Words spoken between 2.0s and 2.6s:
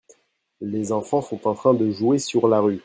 sur la